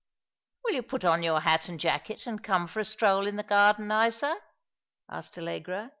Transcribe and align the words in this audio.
"Will 0.63 0.73
you 0.73 0.81
put 0.81 1.05
on 1.05 1.21
your 1.21 1.41
hat 1.41 1.69
and 1.69 1.79
jacket 1.79 2.25
and 2.25 2.43
come 2.43 2.67
for 2.67 2.79
a 2.79 2.83
stroll 2.83 3.27
in 3.27 3.35
the 3.35 3.43
garden, 3.43 3.91
Isa?" 3.91 4.35
asked 5.11 5.37
Allegra. 5.37 5.89